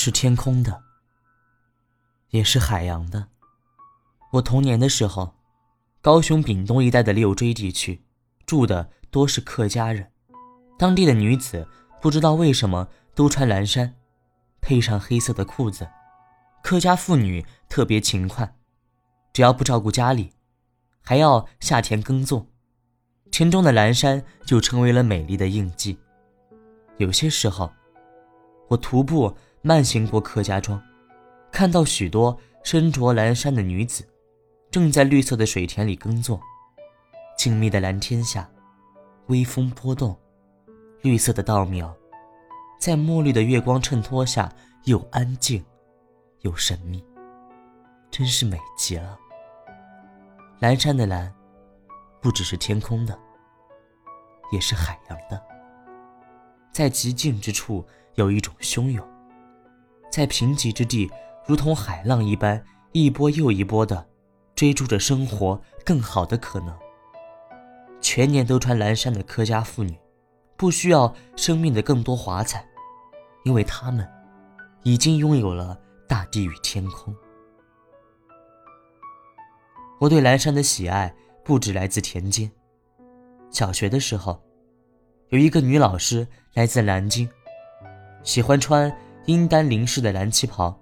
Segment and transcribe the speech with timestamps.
[0.00, 0.84] 是天空的，
[2.30, 3.26] 也是海洋的。
[4.30, 5.34] 我童年的时候，
[6.00, 8.00] 高雄屏东一带的六锥地区
[8.46, 10.12] 住的多是客家人，
[10.78, 11.66] 当地的女子
[12.00, 13.92] 不知道为什么都穿蓝衫，
[14.60, 15.88] 配上黑色的裤子。
[16.62, 18.54] 客家妇女特别勤快，
[19.32, 20.32] 只要不照顾家里，
[21.02, 22.46] 还要下田耕作，
[23.32, 25.98] 田中的蓝衫就成为了美丽的印记。
[26.98, 27.72] 有些时候，
[28.68, 30.80] 我徒步慢行过客家庄，
[31.50, 34.06] 看到许多身着蓝衫的女子，
[34.70, 36.40] 正在绿色的水田里耕作。
[37.36, 38.48] 静谧的蓝天下，
[39.26, 40.16] 微风波动，
[41.02, 41.94] 绿色的稻苗，
[42.80, 44.52] 在墨绿的月光衬托下
[44.84, 45.64] 又安静。
[46.42, 47.04] 又神秘，
[48.12, 49.18] 真是美极了。
[50.60, 51.34] 蓝山的蓝，
[52.20, 53.18] 不只是天空的，
[54.52, 55.42] 也是海洋的。
[56.70, 59.07] 在极静之处有一种汹涌，
[60.10, 61.10] 在贫瘠之地，
[61.46, 64.06] 如同海浪一般，一波又一波的
[64.54, 66.76] 追逐着生活更好的可能。
[68.00, 69.98] 全年都穿蓝衫的客家妇女，
[70.56, 72.66] 不需要生命的更多华彩，
[73.44, 74.08] 因为她们
[74.82, 75.78] 已经拥有了。
[76.08, 77.14] 大地与天空。
[80.00, 82.50] 我对蓝山的喜爱不止来自田间。
[83.50, 84.42] 小学的时候，
[85.28, 87.28] 有一个女老师来自南京，
[88.22, 88.90] 喜欢穿
[89.28, 90.74] 阴丹林式的蓝旗袍。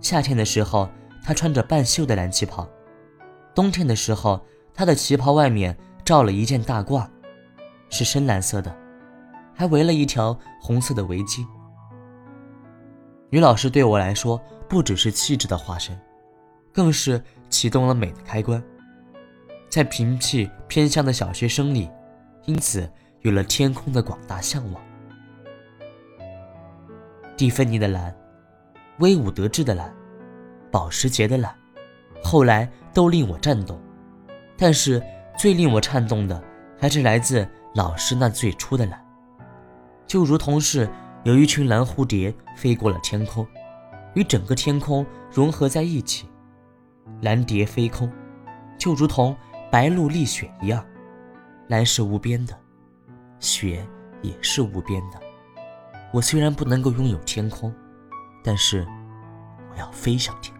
[0.00, 0.88] 夏天的时候，
[1.22, 2.66] 她穿着半袖的蓝旗袍；
[3.54, 4.40] 冬天的时候，
[4.72, 7.06] 她的旗袍外面罩了一件大褂，
[7.90, 8.74] 是深蓝色的，
[9.54, 11.44] 还围了一条红色的围巾。
[13.28, 15.94] 女老师对我来说不只是气质的化身，
[16.72, 18.64] 更是启动了美的开关。
[19.68, 21.90] 在贫瘠偏乡的小学生里，
[22.46, 24.87] 因此有了天空的广大向往。
[27.38, 28.14] 蒂芬尼的蓝，
[28.98, 29.94] 威武得志的蓝，
[30.72, 31.54] 保时捷的蓝，
[32.20, 33.80] 后来都令我颤动。
[34.56, 35.00] 但是
[35.38, 36.42] 最令我颤动的，
[36.76, 39.02] 还是来自老师那最初的蓝，
[40.06, 40.86] 就如同是。
[41.24, 43.46] 有一群蓝蝴蝶飞过了天空，
[44.14, 46.28] 与整个天空融合在一起。
[47.22, 48.10] 蓝蝶飞空，
[48.78, 49.36] 就如同
[49.70, 50.82] 白露立雪一样。
[51.66, 52.56] 蓝是无边的，
[53.40, 53.84] 雪
[54.22, 55.20] 也是无边的。
[56.12, 57.72] 我虽然不能够拥有天空，
[58.42, 58.86] 但是
[59.70, 60.57] 我要飞上天。